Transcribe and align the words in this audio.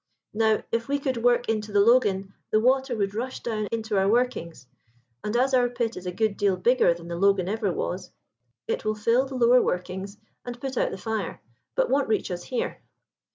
Now 0.33 0.63
if 0.71 0.87
we 0.87 0.97
could 0.97 1.17
work 1.17 1.47
into 1.47 1.71
the 1.71 1.79
'Logan,' 1.79 2.33
the 2.49 2.59
water 2.59 2.95
would 2.95 3.13
rush 3.13 3.41
down 3.43 3.67
into 3.71 3.99
our 3.99 4.07
workings, 4.07 4.65
and, 5.23 5.35
as 5.35 5.53
our 5.53 5.69
pit 5.69 5.95
is 5.95 6.07
a 6.07 6.11
good 6.11 6.37
deal 6.37 6.57
bigger 6.57 6.91
than 6.95 7.07
the 7.07 7.15
'Logan' 7.15 7.47
ever 7.47 7.71
was, 7.71 8.11
it 8.67 8.83
will 8.83 8.95
fill 8.95 9.27
the 9.27 9.35
lower 9.35 9.61
workings 9.61 10.17
and 10.43 10.59
put 10.59 10.75
out 10.75 10.89
the 10.89 10.97
fire, 10.97 11.39
but 11.75 11.91
won't 11.91 12.07
reach 12.09 12.31
us 12.31 12.45
here. 12.45 12.81